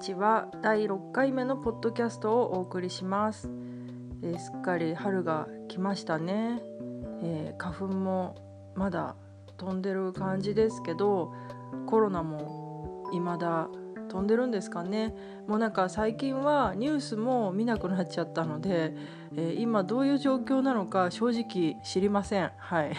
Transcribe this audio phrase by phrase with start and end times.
[0.00, 0.48] ちは。
[0.62, 3.50] 第6回目のポッドキャストをお送りします、
[4.22, 6.62] えー、すっかり春が来ましたね、
[7.22, 9.14] えー、花粉もまだ
[9.58, 11.34] 飛んでる感じですけど
[11.86, 13.68] コロナも未だ
[14.08, 15.14] 飛んでるんですかね。
[15.46, 18.94] もうなんか最近はニュースも見なくなっちゃったので、
[19.36, 22.50] えー、今どういう状況なのか正直知りません。
[22.56, 22.92] はい。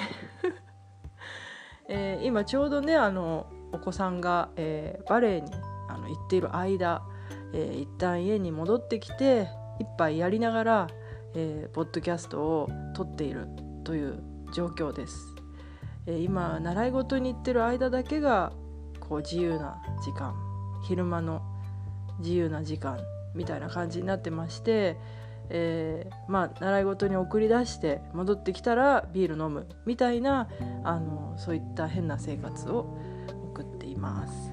[1.89, 5.51] えー、今ちょうどねあのお子さんが、えー、バレエに
[6.15, 7.03] 行っている間、
[7.53, 9.47] えー、一旦家に戻ってきて
[9.79, 10.87] 一杯やりながら、
[11.35, 13.47] えー、ポッドキャストを撮っている
[13.83, 14.21] という
[14.53, 15.35] 状況です。
[16.05, 18.51] えー、今習い事に行ってる間だけが
[18.99, 20.35] こう自由な時間
[20.83, 21.41] 昼間の
[22.19, 22.99] 自由な時間
[23.35, 24.97] みたいな感じになってまして、
[25.49, 30.47] えー、まあ習い事に送り出して戻ってきたらビール飲むみたいな
[30.83, 32.97] あのそういった変な生活を
[33.51, 34.50] 送っています。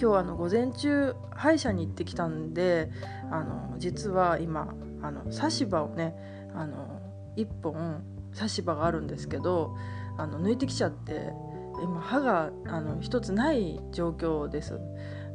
[0.00, 2.90] 今日あの午前中歯医者に行ってきたんで
[3.30, 6.14] あの実は今あの差し歯をね
[6.54, 7.00] あの
[7.36, 9.76] 1本差し歯があるんですけど
[10.16, 11.32] あの抜いてきちゃって
[11.82, 14.80] 今歯があの1つない状況です。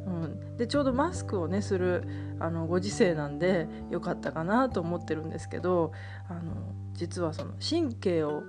[0.06, 2.04] うん、でちょうどマスクをねする
[2.38, 5.92] あのご時世なんでよかったかなと思ってるんですけど
[6.28, 8.42] あの実はその神経を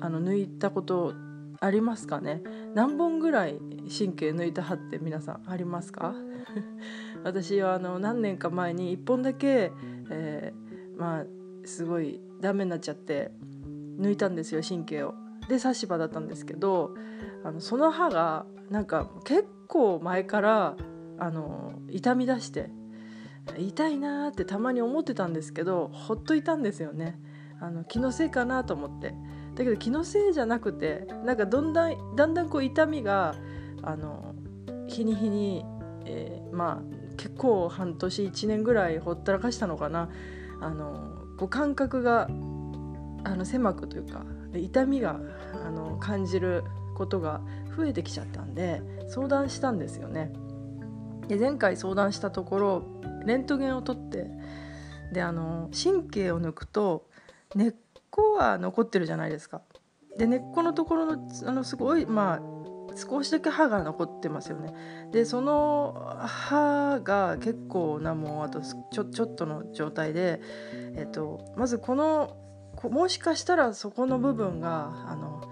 [0.00, 1.14] あの抜いたこと
[1.60, 2.42] ありますかね
[2.76, 3.58] 何本ぐらい
[3.98, 6.14] 神経抜いた歯って皆さんありますか？
[7.24, 9.72] 私はあの何年か前に1本だけ、
[10.10, 11.24] えー、まあ
[11.64, 13.32] すごいダメになっちゃって
[13.98, 15.14] 抜いたんですよ神経を。
[15.48, 16.94] で差し歯だったんですけど
[17.44, 20.76] あのその歯がなんか結構前から
[21.18, 22.68] あの痛み出して
[23.56, 27.18] 痛いなーってたまに思ってたんですけどほっといたんですよね。
[27.58, 29.14] あの気のせいかなと思って。
[29.56, 33.34] だけど気のせいじゃなくてなんかどんだんだんだんこう痛みが
[33.82, 34.34] あの
[34.86, 35.64] 日に日に、
[36.04, 40.10] えー、まあ結構半年1年ぐらいほったらかしたのかな
[40.60, 42.28] あのこう感覚が
[43.24, 45.18] あの狭くというか痛みが
[45.64, 46.62] あの感じる
[46.94, 47.40] ことが
[47.76, 50.32] 増えてきちゃったんで相談したんですよね。
[51.28, 52.82] で前回相談したところ
[53.24, 54.30] レントゲンを取って
[55.12, 57.08] であの神経を抜くと
[57.54, 57.74] 根っ
[58.16, 59.62] こは残ってるじゃないですか。
[60.18, 64.74] で根っこのところのあのすごいまあ少しだけ歯が残ってますよね。
[65.12, 70.40] でその歯が結構なもうあとちょちょっとの状態で、
[70.96, 72.36] えっと、まずこの
[72.82, 75.50] もしかしたらそこの部分があの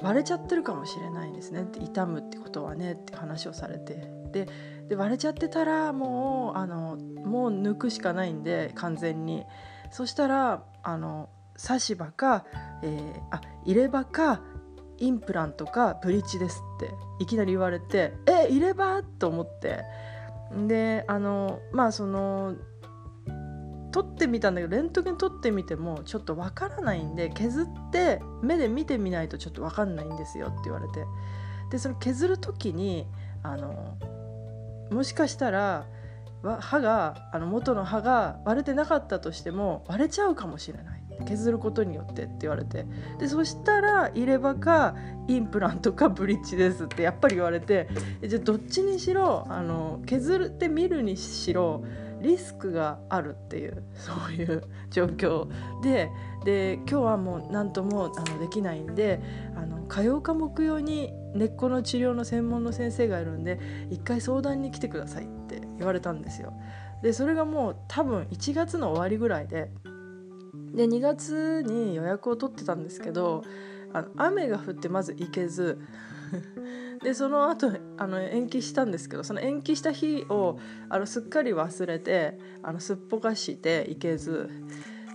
[0.00, 4.48] 割れちゃってるかもしれないですね痛むってことはねって話をされてで
[4.88, 9.44] で割れちゃってたらもうあのもう抜くしかないんで完全に
[9.90, 12.44] そしたらあの差し歯か、
[12.82, 14.40] えー、あ入れ歯か
[14.98, 19.02] インプラントかブリッジですっていきなり言われてえ入れ歯？
[19.18, 19.84] と思って。
[20.68, 22.54] であのまあその
[23.90, 31.04] 撮ってみたんだけどレントゲン撮ってみてもちょっとわからないんで削って目で見てみないとちょっとわかんないんですよって言われて。
[31.70, 33.06] でその削る時に
[33.42, 33.96] あの
[34.90, 35.86] もしかしたら
[36.60, 41.03] 歯があの元の歯が割れてなかったとしても割れちゃうかもしれない。
[41.26, 42.86] 削ることによってって言われて。
[43.18, 44.94] でそしたら入れ歯か
[45.28, 47.88] インプラントかブリッジですってやっぱり言われて。
[48.26, 51.84] じゃあどっちにしろあの削ってみるにしろ
[52.24, 55.48] リスクがあるっていうそういう状況。
[55.82, 56.10] で
[56.44, 59.20] で今日はもう何ともあのできないんで
[59.56, 63.58] あの火曜科目用に根っこの治療の専門の先生がいるんで
[63.90, 66.54] 一回相談に来てくださいって言われたんですよ。
[67.02, 69.70] でそれがもう多分1月の終わりぐらいで
[70.74, 73.44] で2月に予約を取ってたんですけど
[73.92, 75.78] あの雨が降ってまず行けず
[77.02, 80.58] でその後あの延期したんですけどその延期した日を
[80.88, 84.50] あのすっかり忘れてあのすっぽかしていけず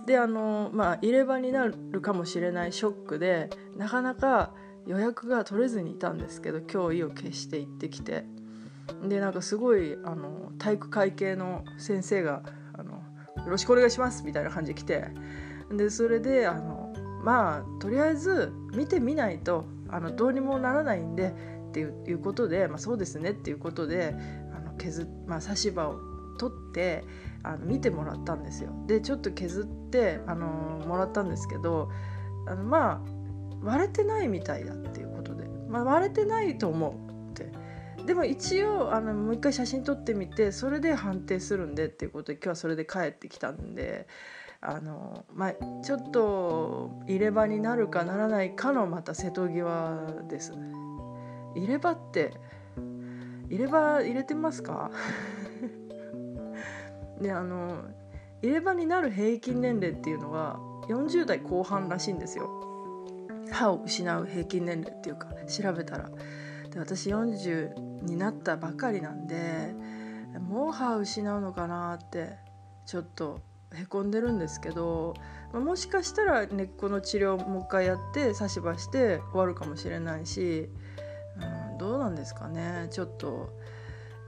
[0.06, 4.54] であのまあ入れ歯になるかもしれないショックでなかなか
[4.86, 8.24] 予約が取れずにいたんですけど今日意を決して行ってきて。
[9.08, 12.42] でなんかすごいあの体育会系の先生が
[12.72, 13.02] あの
[13.44, 15.06] 「よろしくお願いします」みたいな感じで来て
[15.76, 21.34] でそれであのまあとりあえず見てみないとあのどうにもならないんで
[21.70, 24.14] っていうことで、まあ、そうですねっていうことで
[24.54, 25.98] あの削、まあ、差し歯を
[26.38, 27.04] 取って
[27.42, 28.70] あの見てもらったんですよ。
[28.86, 30.46] でちょっと削ってあの
[30.86, 31.90] もらったんですけど
[32.46, 33.00] あのまあ
[33.62, 37.52] 割れてないみたいだっていうことで、まあ、割れてないと思うって
[38.06, 44.08] でも一応あのもう一回写真撮ってみてそれで判定するんでっていうことで今日はそれで帰ってきたんで。
[44.62, 50.50] あのまあ、ちょっと入れ歯になるかならないかのまた瀬戸際です。
[50.54, 50.58] ね。
[51.56, 52.34] 入れ歯って
[53.48, 54.90] 入れ歯入れてますか？
[57.22, 57.84] であの
[58.42, 60.58] 入れ歯になる平均年齢っていうのは
[60.88, 62.50] 40代後半らしいんですよ。
[63.50, 66.10] 歯を失う平均年齢っていうか調べたら。
[66.70, 69.74] で私40になったばかりなんで
[70.38, 72.36] もう歯を失うのかなって
[72.86, 73.40] ちょっと
[73.74, 75.14] へこんでるんですけど、
[75.52, 80.68] まあ、もしかしたら根っこの治療もう一回やって差し歯して終わるかもしれないし、
[81.72, 83.50] うん、どうなんですかねちょっと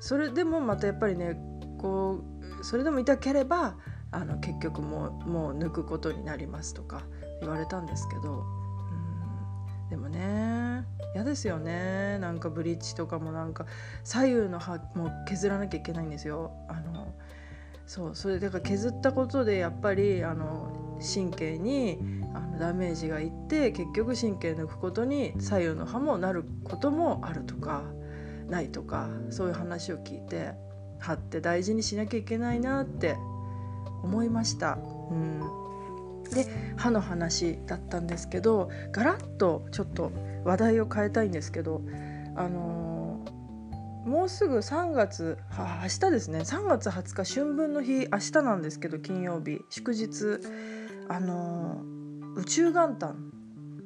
[0.00, 1.36] それでもまたやっぱりね
[1.78, 2.22] こ
[2.62, 3.76] それでも痛ければ
[4.12, 7.02] あの結局もうもう抜くことになりますとか
[7.40, 8.44] 言われたんですけど、
[9.84, 10.84] うん、でもね
[11.14, 13.66] 嫌ですよねなんかブリッジとかもなんか
[14.04, 16.52] 左右の歯も削らなきゃいけないんですよ。
[16.68, 17.14] あの
[17.92, 21.98] そうそれだから削ったことでやっぱりあの神経に
[22.32, 27.82] あのダメージがいって結局神経抜くことに左右の歯もなることもあるとか
[28.48, 30.52] ないとかそういう話を聞いて
[31.00, 33.14] 歯って大事にしなきゃいけないなって
[34.02, 34.78] 思いました。
[35.10, 35.42] うん
[36.30, 36.46] で
[36.76, 40.12] 歯の話だったんですけどガラッとちょっと
[40.44, 41.82] 話題を変えたいんですけど
[42.36, 42.91] あのー、
[44.04, 46.40] もうすぐ3月は明日ですね。
[46.40, 49.60] 3月20日春分の日明日なんですけど金曜日。
[49.70, 50.40] 祝日。
[51.08, 51.82] あの、
[52.36, 53.32] 宇宙元旦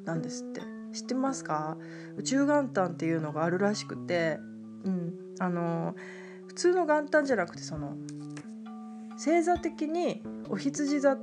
[0.04, 0.62] なんですって。
[0.92, 1.76] 知ってますか？
[2.16, 4.38] 宇宙元旦っていうのがあるらしくて、
[4.84, 5.14] うん。
[5.38, 5.94] あの、
[6.46, 7.96] 普通の元旦じゃなくてその
[9.12, 11.18] 星座的にお羊座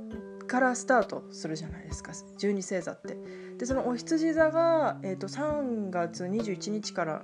[0.46, 2.12] からスタートするじゃないですか。
[2.38, 3.18] 十二星座って。
[3.58, 7.22] でそのお羊座が、えーと、3月21日から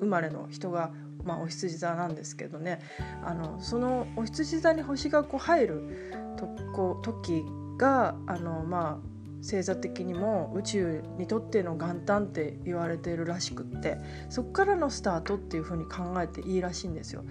[0.00, 0.92] 生まれの人が、
[1.24, 2.80] まあ、お羊座なんですけどね。
[3.22, 7.44] あのそのお羊座に星がこう入るとこ時
[7.78, 13.98] があのまあ星座的にも宇宙にとっての元旦って言われているらしくって
[14.28, 17.24] そこからのスタートっていう風に考えていいらしいんですよ。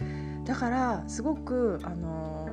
[0.45, 2.49] だからすごくあの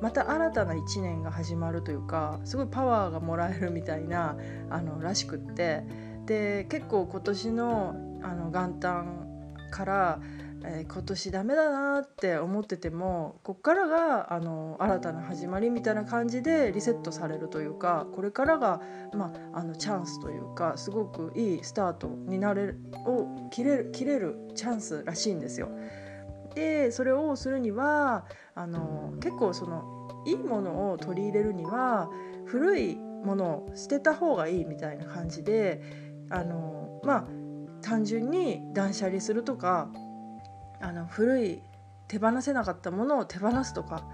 [0.00, 4.36] また新たな1年が始まるというかすごいパワーがもらえるみたいな
[4.70, 6.10] あのらしくって。
[6.26, 9.29] で結構今年のあの元旦
[9.70, 10.20] から、
[10.64, 18.82] えー、今年ダメだなって思っててもこっからがあの新たな始まりみたいな感じでリセットされるというかこれからが、
[19.14, 25.70] まあ、あのチャンスというかすごくいいスタートになれるを切れる切れるチャンスらしいんですよ。
[26.54, 32.10] でそれをするにはあの結構そのいいものを取り入れるには
[32.44, 35.80] 古いものを捨てた方がいいみたいな感じで
[36.30, 37.39] あのまあ
[37.82, 39.88] 単純に断捨離するとか
[40.80, 41.62] あの古い
[42.08, 44.04] 手放せなかったものを手放すとか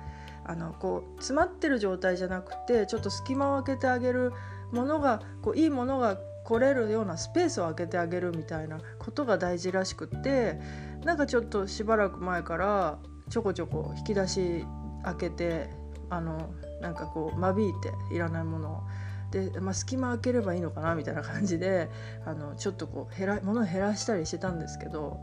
[0.44, 4.32] あのこう詰まってる状態じゃなくてちょっと隙間を空けてあげる
[4.72, 10.60] ものがこういいものが来れるようなスペースを空けてあげるみたいなことが大事らしくって
[11.04, 12.98] なんかちょっとしばらく前から
[13.30, 14.64] ちょこちょこ引き出し
[15.02, 15.70] 開けて
[16.10, 18.80] あのなんかこう間引いていらないものを。
[19.30, 21.88] で、まあ、隙間開ければいいのかなみたいな感じで
[22.24, 25.20] あのちょっとこう減ら物を減らしたりしてたんですけど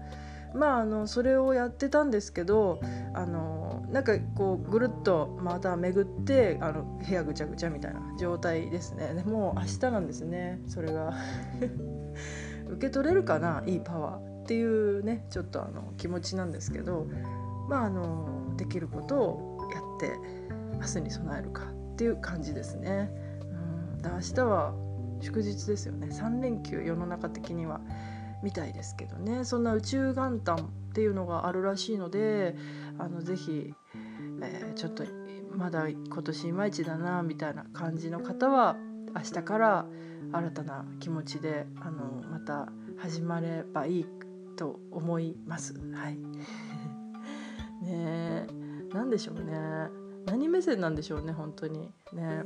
[0.54, 2.80] まああのそれをやってたんですけど
[3.14, 11.14] あのなんかこうぐるっとまた巡ってあの部屋ぐちゃぐちゃみたいな状態ですねでもう明日なんですねそれが
[12.70, 17.08] 受け取れるかないいパワーっていうねちょっとあの気持ちなんですけど
[17.68, 20.18] まああのできることをやって
[20.76, 21.64] 明日に備えるか
[21.94, 23.23] っていう感じですね。
[24.10, 24.74] 明日は
[25.22, 26.08] 祝日ですよね。
[26.08, 27.82] 3連休世の中的には
[28.44, 29.46] みたいですけどね。
[29.46, 32.56] そんな宇宙元旦っていうのがあるらしいので
[33.00, 33.74] あのぜひ、
[34.42, 35.04] えー、ちょっと
[35.56, 38.76] まだ今年いまいちだなみたいな感じの方は
[39.16, 39.86] 明日から
[40.32, 44.06] 新たな気持ちであのまた始まればいい
[44.56, 45.74] と思います。
[45.94, 46.18] はい。
[47.82, 48.48] ね
[48.94, 49.90] 何でしょうね。
[50.26, 51.92] 何目線なんでしょうね本当に。
[52.14, 52.44] ね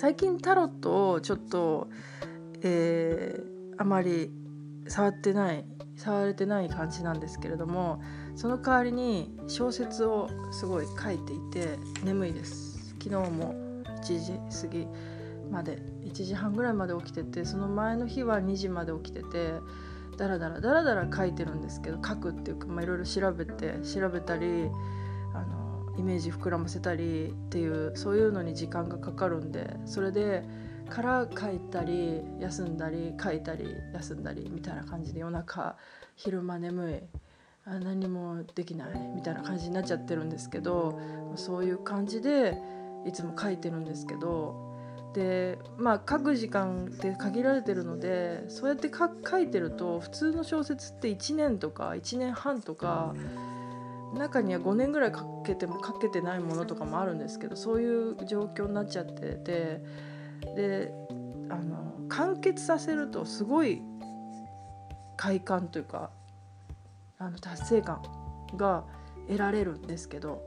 [0.00, 1.90] 最近タロットをちょっと、
[2.62, 4.30] えー、あまり
[4.88, 8.00] 触ってない触れてない感じなんですけれども
[8.34, 12.96] その代わりに小説をすごい書いていて眠いです。
[12.98, 13.54] 昨日も
[14.02, 14.86] 1時過ぎ
[15.50, 19.52] まで1時半ぐらいまで起きててその前の日は2時まで起きてて
[20.16, 24.70] ダラダラダラダラ書いてるんですけど書くっていうかいろいろ調べて調べたり
[25.98, 30.44] イメージ膨らませたりっていうそういうのに時間がかかるんでそれで
[30.88, 35.76] から書いたり休んだり書いたり休んだりみたいな感じで夜中
[36.16, 37.20] 昼間眠い
[37.64, 40.98] あ何もできないみたいな感じになっちゃってるんですけど
[41.36, 42.56] そういう感じで
[43.06, 44.70] いつも書いてるんですけど
[45.14, 53.14] でまあ書く時間って限られてるのでそうやって書いてると普通の小説って1年とか1年半とか
[54.18, 59.84] 中には5年ぐらいかけても書けてないものとかもあるんですけどそういう状況になっちゃってて
[60.56, 60.92] で
[61.48, 63.82] あの完結させるとすごい
[65.16, 66.10] 快感というか
[67.18, 68.02] あの達成感
[68.56, 68.84] が
[69.28, 70.42] 得られるんですけど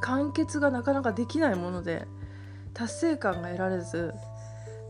[0.00, 2.06] 完結がなかなかできないもので
[2.74, 4.14] 達成感が得られず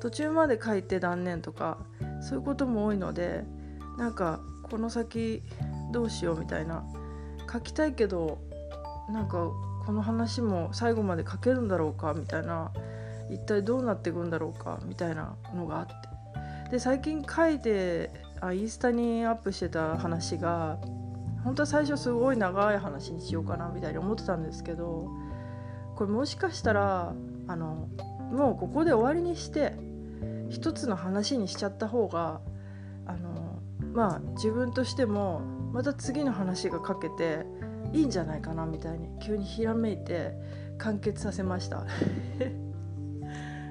[0.01, 1.79] 途中まで書いて断念とか
[2.21, 3.45] そういうことも多いので
[3.99, 5.43] なんかこの先
[5.93, 6.85] どうしようみたいな
[7.51, 8.39] 書きたいけど
[9.11, 9.51] なんか
[9.87, 12.73] この話も最後まで書けるんだろうかみたいな
[13.31, 15.95] 一体どうなっていくんだろうかみたいなのがあって。
[16.71, 20.79] で最近書いてあインスタにアップしてた話が
[21.43, 25.09] 本当は最初すごい長い話にしようかなみたいに思ってたんですけど
[25.97, 27.15] これもしかしたら
[27.47, 27.89] あの
[28.31, 29.73] もうここで終わりにして
[30.51, 32.41] 一つの話にしちゃった方が
[33.07, 33.61] あの
[33.95, 35.41] まあ自分としても
[35.73, 37.45] また次の話が書けて
[37.93, 40.33] いいんじゃないかなみたいに急にひらめいて
[40.79, 41.87] 完結させました。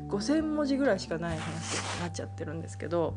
[0.09, 3.15] 5,000文字ぐらいしかない話になっちゃってるんですけど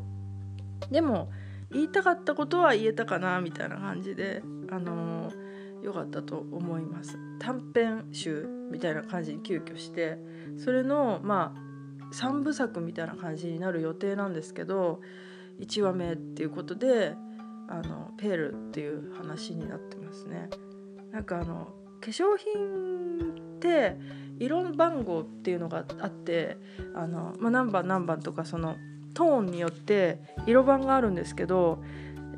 [0.89, 1.31] でも
[1.71, 7.17] 言いたかったことは言えたかなみたいな感じであのー、よかったと思います。
[7.39, 10.19] 短編集みたいな感じに急遽して
[10.57, 14.99] それのまあ3部作みたいな感じになる予定なんですけど
[15.59, 17.15] 1話目っていうことで
[17.71, 20.49] あのペールっていう話になってますね。
[21.11, 23.97] なんかあの化粧品って
[24.39, 26.57] 色番号っていうのがあって
[26.95, 28.75] あの、まあ、何番何番とかその
[29.13, 31.81] トーンによって色番があるんですけど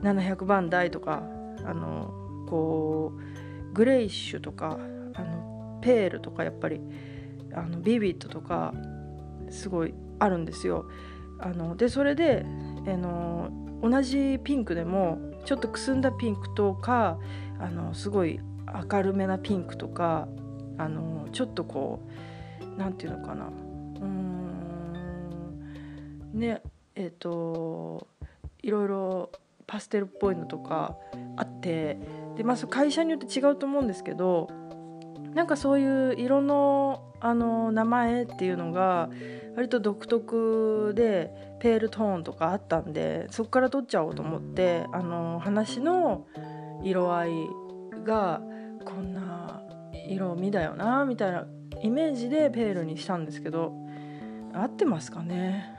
[0.02, 1.24] 700番台とか
[1.66, 2.14] あの
[2.50, 4.78] こうグレイッシュとか
[5.16, 6.82] あのペールとかやっぱり
[7.54, 8.74] あのビビットとか
[9.50, 10.86] すごいあるんですよ。
[11.40, 12.46] あのでそれで
[12.86, 13.50] あの
[13.84, 17.20] 同じピンクでもちょっとくすんだピンクとか
[17.60, 18.40] あのすごい
[18.90, 20.30] 明るめなピンクとか
[20.78, 22.00] あのちょっとこ
[22.62, 23.48] う何て言うのかな。
[24.02, 24.94] うん。
[26.34, 26.62] ね
[26.96, 28.08] えっ、ー、と
[28.62, 29.30] いろいろ
[29.68, 30.96] パステルっぽいのとか
[31.36, 32.00] あって
[32.38, 34.50] でまあ会社によって違うと思うんですけど
[35.34, 39.10] なんかそういう色のあの名前っていうのが
[39.56, 46.26] 割と独特でペールトーンとかあったんでそこから取っちゃおうと思ってあの話の
[46.84, 47.32] 色合い
[48.04, 48.42] が
[48.84, 49.62] こんな
[50.10, 51.48] 色味だよなみたいな
[51.82, 53.74] イメージでペールにしたんですけど
[54.54, 55.76] 合ってますかね？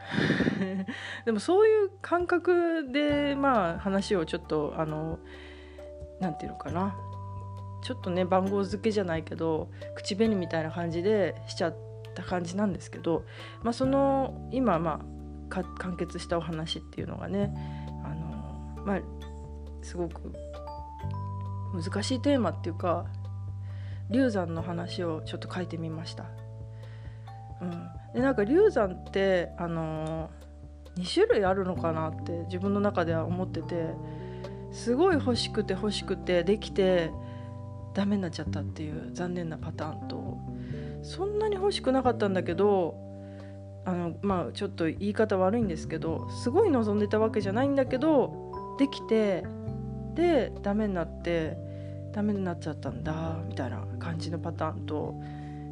[1.27, 5.19] でもそういう感覚でまあ話をちょっとあの
[6.21, 6.97] 何て言うのかな？
[7.85, 11.77] ちょっとね番号付けじゃないけど口紅みたいな感じでしちゃっ
[12.15, 13.25] た感じなんですけど、
[13.63, 15.01] まあ、その今ま
[15.51, 17.55] あ完結したお話っていうのがね
[18.05, 19.01] あのまあ
[19.83, 20.33] すごく
[21.75, 23.05] 難しいテーマっていうか
[24.11, 26.25] 流産の話をちょっと書いてみました。
[27.61, 27.71] うん、
[28.15, 30.31] でなんか流産ってあの
[30.97, 33.89] 2種類あるのかなって自分の中では思ってて
[34.73, 37.11] すごい欲しくて欲しくてできて
[37.95, 40.39] ダメになっちゃったっていう残念なパターンと
[41.03, 42.97] そんなに欲しくなかったんだけど
[43.85, 49.45] あのまあちょっと言い方悪いんですけどすごい望んでたわけじゃないんだけどできて
[50.15, 51.57] でダメになって
[52.13, 55.15] ダメになっちゃったんだみたいな感じのパターンと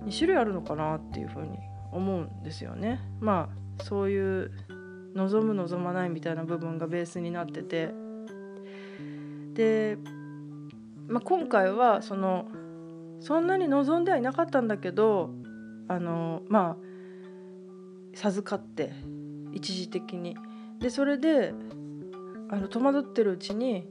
[0.05, 1.59] 2種類あるのかなっていうふうに
[1.93, 3.01] 思うんですよね。
[3.21, 3.49] ま
[3.79, 4.51] あそういう
[5.15, 7.91] 望む望まないみたいな部分がベースになってて
[9.55, 9.99] で
[11.09, 12.49] まあ、今回はその
[13.21, 15.31] そんなに望んではいなかったんだけど
[15.89, 16.93] あのまあ
[18.15, 18.93] 授かって
[19.53, 20.37] 一時的に。
[20.81, 21.55] でそれで
[22.51, 23.87] あの戸惑ってるうちに、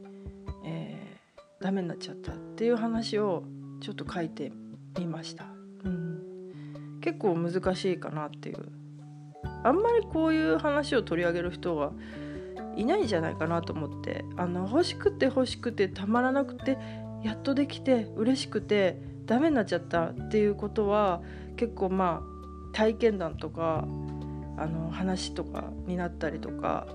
[0.66, 3.44] えー、ダメになっちゃったっていう話を
[3.80, 4.52] ちょっと書いて
[5.00, 5.46] みました、
[5.86, 8.58] うん、結構難しいかなっていう。
[9.64, 11.94] あんまりこういう話を取り上げる人は
[12.76, 14.26] いないんじゃないかなと思って。
[14.38, 16.78] あの欲しくて欲しくてたまらなくて
[17.24, 21.22] やっとできて嬉しくてダメになっちゃったっていうことは
[21.56, 23.88] 結構まあ体験談とか
[24.58, 26.88] あの話とかになったりとか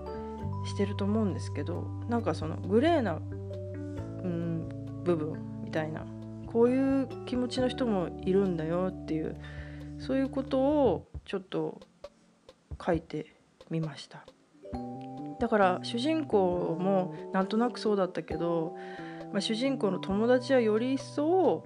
[0.66, 3.18] してると思うんですけどなんかそのグレーな、う
[4.28, 4.68] ん、
[5.04, 6.04] 部分みたいな
[6.47, 9.37] こういう気持ちの人もいるんだよっていう
[9.99, 11.80] そういうことをちょっと
[12.85, 13.35] 書いて
[13.71, 14.25] みました。
[15.38, 18.76] だから主人公もなんとなくそうだったけど
[19.33, 21.64] まあ、主人公の友達はより一層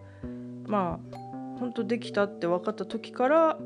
[0.67, 1.17] まあ
[1.59, 3.59] 本当できたって分かった時から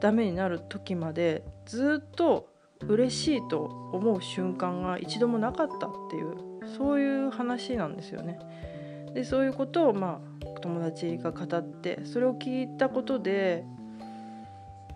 [0.00, 2.48] ダメになる時までずっと
[2.80, 6.34] 嬉しいと思う瞬間が一度もなかったっていう
[6.76, 8.38] そういう話なんですよね。
[9.14, 13.64] でそういうことをまあ友達が語ってそれを聞いたことで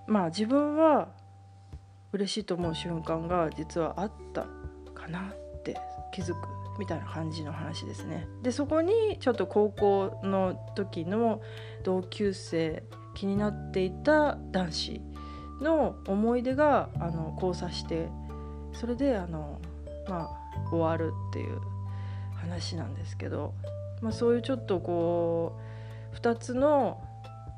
[0.07, 1.09] まあ自分は
[2.13, 4.20] 嬉しいと思う瞬間が実はあった
[5.11, 5.77] なって
[6.13, 6.37] 気づく
[6.79, 8.27] みたいな感じの話ですね。
[8.43, 11.41] でそこにちょっと高校の時の
[11.85, 12.83] 同級生
[13.15, 15.01] 気になっていた男子
[15.61, 18.09] の思い出があの交差して
[18.73, 19.61] それであの
[20.09, 21.61] まあ終わるっていう
[22.35, 23.55] 話なんですけど、
[24.01, 25.59] まあ、そういうちょっとこ
[26.13, 27.03] う2つの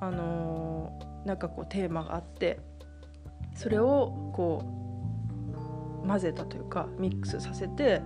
[0.00, 2.58] あのなんかこうテーマがあって
[3.54, 4.81] それをこう
[6.12, 8.02] 混ぜたというかミックスさせて、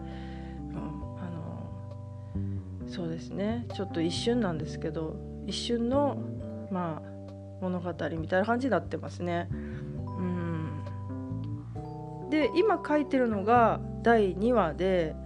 [0.71, 0.77] うん、
[1.19, 1.69] あの
[2.89, 3.67] そうですね。
[3.75, 5.17] ちょっと一瞬なんですけど
[5.49, 6.17] 一瞬の
[6.71, 7.09] まあ
[7.61, 9.49] 物語みたいな感じになってますね。
[9.51, 9.57] う
[10.23, 10.85] ん、
[12.31, 15.17] で今書いてるのが第2話で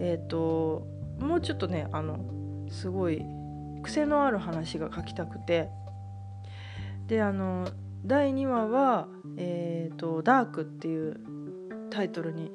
[0.00, 0.86] えっ、ー、と
[1.20, 2.24] もうちょっとねあの
[2.70, 3.22] すごい
[3.82, 5.68] 癖のある話が書きたくて。
[7.08, 7.66] であの
[8.06, 11.20] 第2話は、えーと「ダーク」っていう
[11.92, 12.50] タイトルに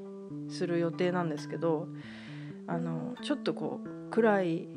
[0.49, 1.87] する予定なんですけど
[2.65, 4.67] あのちょっとこう暗い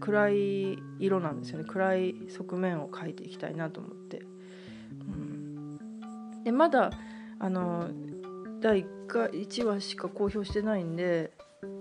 [0.00, 1.64] 暗い色なんですよね。
[1.64, 4.22] 暗い側面を描いていきたいなと思って、
[4.90, 5.78] うん、
[6.44, 6.90] でまだ
[7.38, 7.88] あの
[8.60, 11.32] 第1回1話しか公表してないんで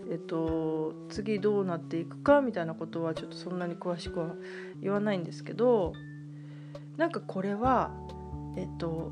[0.09, 4.35] えっと次どうなっていくかみたいなことはちょっとそんなに詳しくは
[4.81, 5.93] 言わないんですけど
[6.97, 7.91] なんかこれは
[8.57, 9.11] えっと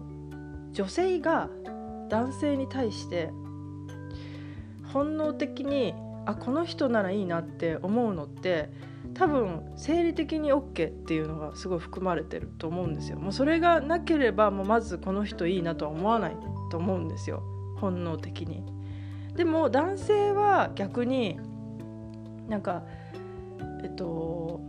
[0.71, 1.49] 女性が
[2.09, 3.31] 男性に対して
[4.91, 5.93] 本能的に
[6.25, 8.69] あこの人ならいいなって思うのって
[9.13, 13.19] 多分生理的に OK っていうのがすごい含まれてると思うんですよ。
[13.19, 16.37] もうそれがなければもうまずこの人いいなとは思わない
[16.71, 17.43] と思うんですよ
[17.77, 18.63] 本能的に。
[19.35, 21.39] でも男性は逆に
[22.47, 22.83] なんか
[23.83, 24.61] えっと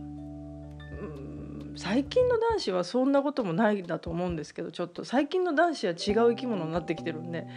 [1.75, 5.97] 最近の男子はそんなこともないんだと思うんですけどちょっと最近の男子は違う
[6.31, 7.47] 生き物になってきてるんで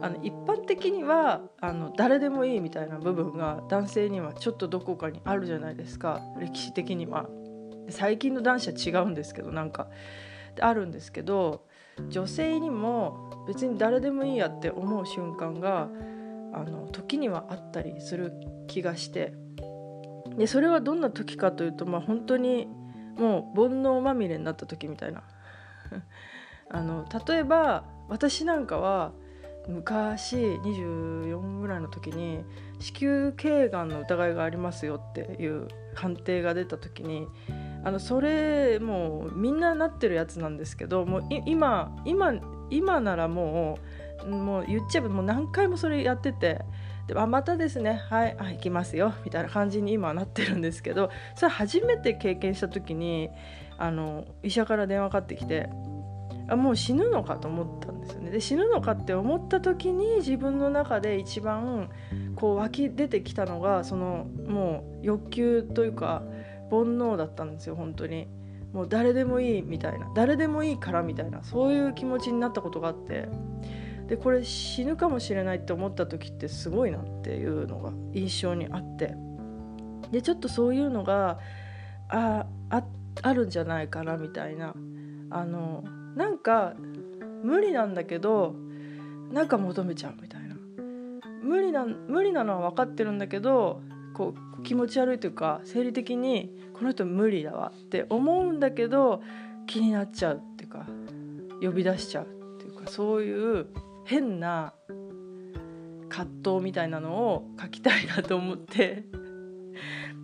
[0.00, 6.22] あの一般的にはあの誰でもいいみたいな部分が男性にはちょっとどこかにあるじゃないですか。
[6.38, 7.28] 歴史的には。
[7.88, 9.88] 最近の男子は違うんですけどなんか。
[10.60, 11.66] あるんですけど
[12.08, 15.88] 女性にも別に誰でもいいやって思う瞬間が
[16.52, 18.32] あの時にはあったりする
[18.66, 19.34] 気がして。
[20.36, 22.68] でそれはどんな時かというと、まあ、本当に
[23.16, 25.22] もう煩悩まみれになった時みたいな。
[26.68, 29.12] あの例えば私なんかは
[29.68, 32.44] 昔24ぐらいの時に
[32.78, 37.26] 子宮頸がんの疑いがありますよっていう判定が出た時に
[37.84, 42.34] あのそれもうみんななってるやつなんですけどもう今今
[42.70, 43.78] 今ならも
[44.24, 46.62] うもう言っちゃえばもう何回もそれやってて
[47.06, 53.30] であまたですねはいあ行きますよみたいな感じに今はなってるんですけどそれ初めて経験した時に
[53.78, 55.68] あの医者から電話かかってきて
[56.48, 58.30] あもう死ぬのかと思ったんですよね。
[58.30, 61.90] で死ぬのかって思った時に自分の中で一番
[62.36, 66.22] こう湧き出てきたのがそのもう欲求というか
[66.70, 68.28] 煩悩だったんですよ本当に。
[68.72, 73.28] もう誰でもいいみたいな誰でもいいからみたいなそういう気持ちになったことがあって。
[74.08, 79.14] でこれ死ぬかもしれないって思った時ってすごいなっていうのが印象にあって。
[80.10, 81.40] でちょっとそういうのが
[82.08, 82.84] ああ
[83.22, 84.74] あるんじゃないかなみたいな。
[85.30, 85.82] あの
[86.14, 86.74] なんか
[87.42, 88.54] 無理なんだけど
[89.32, 90.56] なんか求めちゃうみたいな。
[91.42, 93.80] 無理な無理なのは分かってるんだけど
[94.14, 99.22] こう気持ち悪いというか生理的にこの人無理だわって思うんだけど
[99.66, 100.86] 気になっちゃうっていうか
[101.60, 103.66] 呼び出しちゃうっていうかそういう
[104.06, 104.72] 変な
[106.08, 109.04] 葛藤みたいなのを書きたいなと思って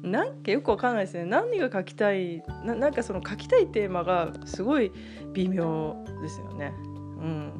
[0.03, 4.93] なんかよくわかんないですね何が書きたいななんかその書きたいテーマがすごい
[5.33, 6.73] 微妙ですよね。
[6.79, 7.53] うん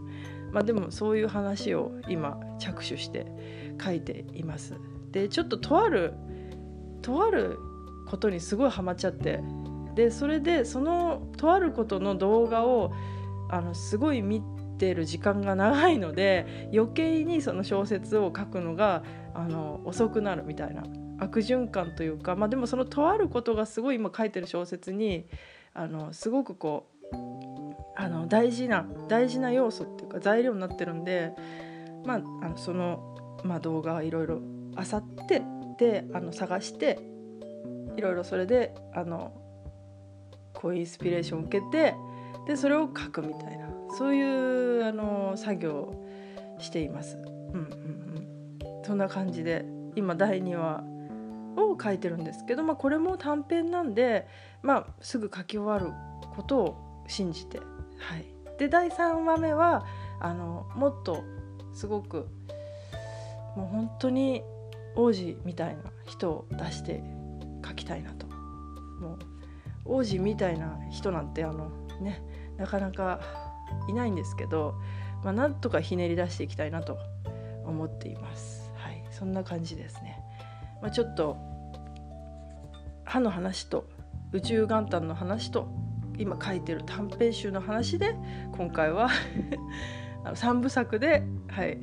[0.53, 3.27] まあ、でもそういう話を今着手して
[3.83, 4.75] 書いています。
[5.11, 6.15] でちょっととある
[7.01, 7.59] とある
[8.09, 9.43] ことにすごいハマっちゃって
[9.95, 12.93] でそれでそのとあることの動画を
[13.51, 14.43] あのすごい見
[14.79, 19.03] てる時間が長いので余計にその小説を書くのが
[19.35, 20.85] あの遅くなるみたいな
[21.19, 25.27] 悪循環というか、まあ、でもそのとあることがすごい今書いてる小説に
[25.75, 27.17] あのすごくこう
[27.97, 31.33] あの大事な大事な要素っていうか材料になってるんで、
[32.05, 34.41] まあ、あのその、まあ、動画いろいろ
[34.77, 35.43] あさって
[35.79, 36.99] であの探して
[37.97, 39.33] いろいろそれであの
[40.55, 41.95] こういうインスピレーションを受けて
[42.47, 43.82] でそれを書くみたいな。
[43.97, 46.07] そういうあの作業を
[46.59, 47.17] しています。
[47.17, 50.85] うんうんうん、そんな感じで今第2話
[51.57, 54.27] を書いてるんですけど、まあ、これも短編なんで、
[54.63, 55.95] まあ、すぐ書き終わる
[56.35, 57.65] ことを信じて、は
[58.17, 58.25] い、
[58.59, 59.85] で第3話目は
[60.21, 61.23] あのもっと
[61.75, 62.29] すごく
[63.57, 64.43] もう本当に
[64.97, 67.03] 王子みたいな人を出して
[67.67, 68.27] 書きたいなと。
[68.27, 69.19] もう
[69.85, 72.23] 王子みたいな人なんてあのね
[72.57, 73.21] なかなか
[73.89, 74.75] いないんですけど、
[75.23, 76.99] まあ、なんとかひねり出していきたいなと
[77.65, 78.73] 思っています。
[78.77, 80.23] はい、そんな感じですね。
[80.81, 81.37] まあ、ちょっと
[83.05, 83.89] 歯の話と
[84.33, 85.69] 宇宙元旦の話と
[86.19, 88.17] 今書いてる短編集の話で
[88.57, 89.09] 今回は
[90.25, 91.79] あの3部作で、はい、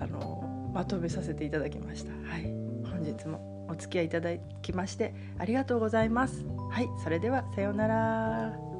[0.00, 2.12] あのまとめさせていただきました。
[2.28, 2.44] はい、
[2.90, 6.44] 本日もお付き合いいただきましてありがとうございます。
[6.70, 8.73] はい、それではさようなら。